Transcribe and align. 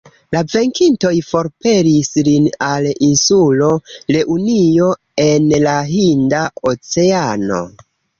La 0.33 0.39
venkintoj 0.51 1.09
forpelis 1.25 2.07
lin 2.27 2.47
al 2.67 2.87
insulo 3.07 3.67
Reunio, 4.15 4.87
en 5.27 5.47
la 5.67 5.75
Hinda 5.91 6.41
Oceano. 6.73 7.61